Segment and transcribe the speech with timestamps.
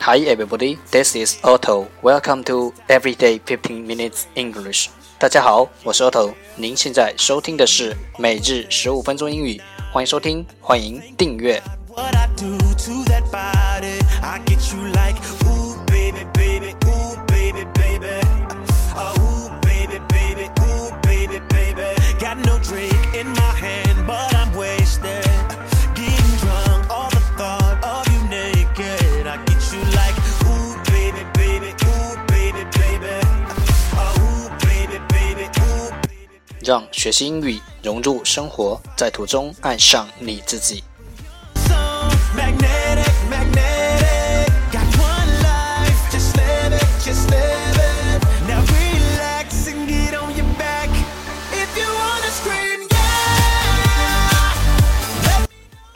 [0.00, 1.88] Hi everybody, this is Otto.
[2.00, 4.88] Welcome to Everyday Fifteen Minutes English.
[5.18, 6.32] 大家好，我是 Otto。
[6.56, 9.60] 您现在收听的是每日十五分钟英语，
[9.92, 11.62] 欢迎收听，欢迎订阅。
[37.02, 40.84] 学习英语融入生活，在途中爱上你自己。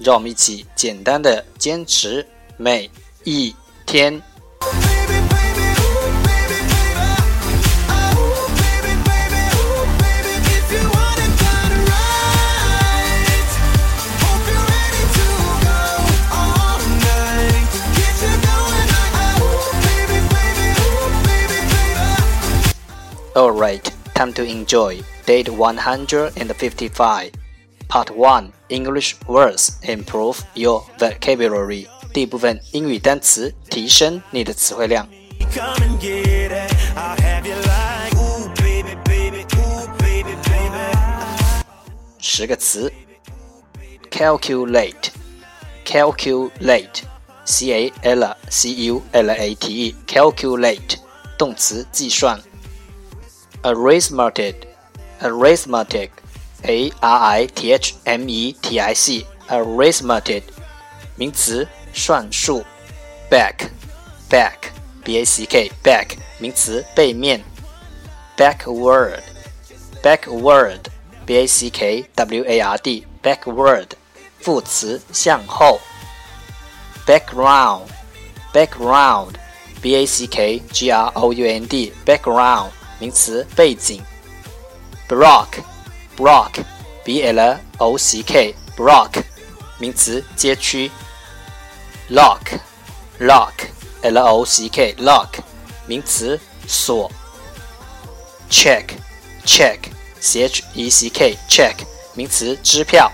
[0.00, 2.90] 让我们一起简单的坚持每
[3.22, 3.54] 一
[3.86, 4.20] 天。
[23.37, 25.01] Alright, time to enjoy.
[25.25, 27.31] Date 155.
[27.87, 31.87] Part 1 English words improve your vocabulary.
[32.13, 35.07] 第一部分英语单词，提升你的词汇量。
[42.19, 42.91] 十个词：
[44.09, 45.09] calculate,
[45.85, 47.01] calculate,
[47.45, 50.97] c a l c u l a t e, calculate，
[51.37, 52.39] 动词，计算。
[53.63, 54.55] arithmetic,
[55.21, 56.09] arithmetic,
[56.63, 60.43] a r i t h m e t i c, arithmetic，
[61.15, 62.65] 名词，算术。
[63.29, 63.69] back,
[64.29, 64.71] back,
[65.03, 67.43] b a c k, back，名词，背面。
[68.37, 69.21] backward,
[70.01, 70.79] backward,
[71.25, 73.87] b a c k w a r d, backward，
[74.39, 75.79] 副词，向后。
[77.05, 77.87] background,
[78.53, 79.35] background,
[79.81, 82.71] b a c k g r o u n d, background。
[82.98, 84.02] 名词背景
[85.08, 89.22] ，block，block，b l o c k，block，
[89.78, 90.90] 名词街区
[92.10, 95.38] ，lock，lock，l o c k，lock，
[95.86, 97.08] 名词锁
[98.50, 101.76] ，check，check，c h e c k，check，
[102.14, 103.12] 名词支票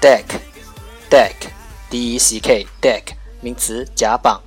[0.00, 4.40] ，deck，deck，d e c k，deck，名词甲板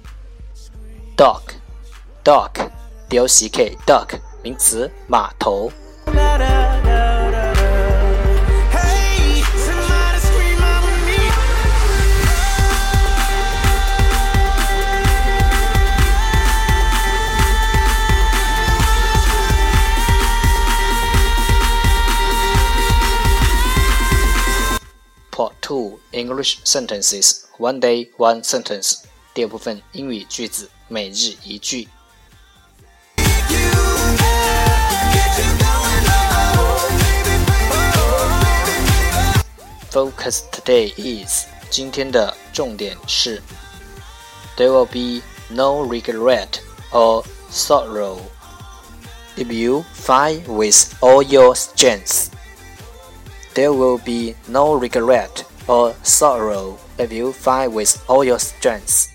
[1.17, 4.30] ，dock，dock，d o c k，dock。
[4.43, 5.71] 名词码头。
[25.31, 29.03] Part Two English Sentences One Day One Sentence
[29.33, 31.87] 第二部分英语句子每日一句。
[39.90, 43.42] Focus today is 今天的重点是
[44.56, 46.60] There will be no regret
[46.92, 48.18] or sorrow
[49.36, 52.28] if you fight with all your strength.
[53.54, 59.08] There will be no regret or sorrow if you fight with all your strength.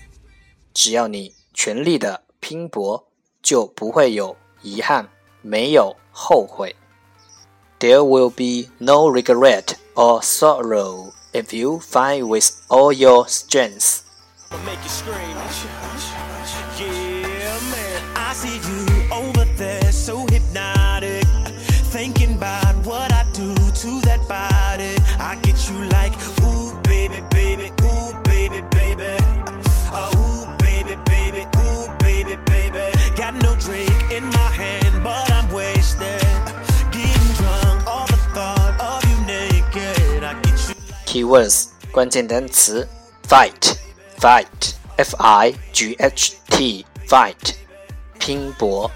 [0.74, 3.06] 只要你全力的拼搏，
[3.42, 5.08] 就不会有遗憾，
[5.42, 6.74] 没有后悔。
[7.78, 14.03] There will be no regret or sorrow if you fight with all your strength.
[21.89, 26.13] Thinking about what I do to that body, I get you like,
[26.43, 27.76] ooh, baby, baby, baby,
[41.16, 42.86] Keywords 关键单词
[43.28, 43.76] fight
[44.18, 47.54] fight f i g h t fight
[48.18, 48.90] 拼搏。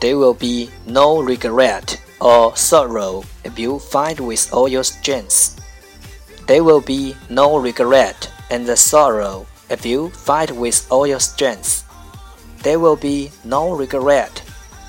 [0.00, 5.56] There will be no regret or sorrow if you fight with all your strength.
[6.46, 11.84] There will be no regret and sorrow if you fight with all your strength.
[12.62, 14.42] There will be no regret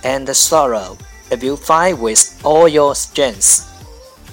[0.03, 0.97] and sorrow
[1.31, 3.63] if you fight with all your strength.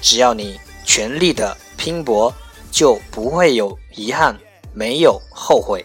[0.00, 2.34] 只要你全力的拼搏，
[2.72, 4.36] 就不会有遗憾，
[4.72, 5.84] 没有后悔。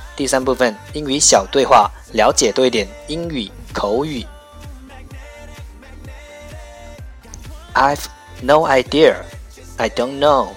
[0.15, 4.25] 第三部分英语小对话，了解多一点英语口语。
[7.73, 8.05] I've
[8.41, 9.15] no idea.
[9.77, 10.49] I don't know.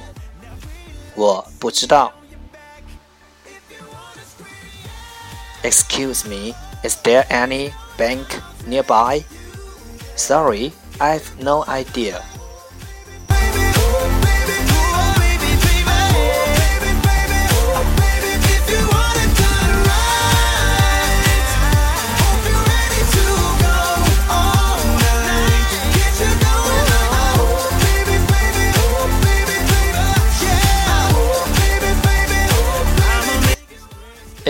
[1.14, 2.12] 我不知道。
[5.62, 8.26] Excuse me, is there any bank
[8.66, 9.22] nearby?
[10.16, 12.20] Sorry, I've no idea.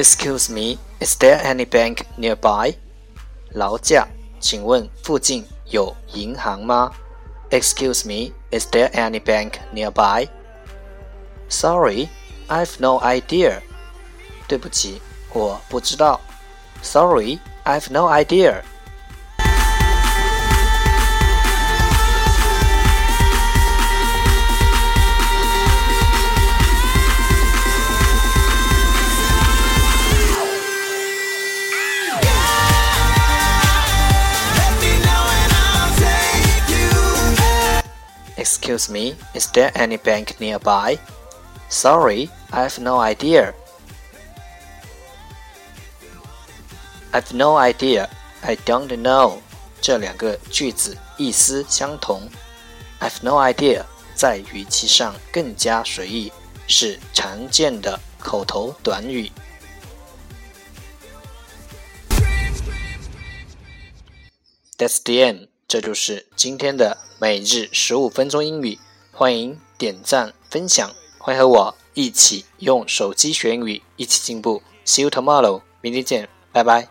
[0.04, 2.76] Excuse me, is there any bank nearby?
[3.52, 4.08] 劳驾，
[4.40, 6.92] 请问附近有银行吗？
[7.50, 10.28] Excuse me, is there any bank nearby?
[11.50, 12.10] Sorry,
[12.48, 13.62] I've no idea.
[14.48, 15.02] 对不起，
[15.34, 16.22] 我不知道。
[16.82, 18.62] Sorry, I've no idea.
[38.54, 40.98] Excuse me, is there any bank nearby?
[41.70, 43.54] Sorry, I've no idea.
[47.12, 48.10] I've no idea.
[48.42, 49.40] I don't know.
[49.82, 52.30] 这两个句子意思相同。
[53.00, 53.84] I've no idea
[54.16, 56.32] 在语气上更加随意，
[56.68, 59.32] 是常见的口头短语。
[64.78, 65.48] That's the end.
[65.68, 68.79] 这就是今天的 每日十五分钟英语，
[69.11, 74.63] 欢迎点赞分享，欢迎和我一起用手机学英语，一起进步。
[74.85, 76.87] See you tomorrow，明天见，拜拜。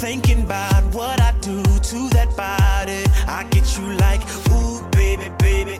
[0.00, 3.04] Thinking 'bout what I do to that body.
[3.26, 5.78] I get you like, oh baby, baby.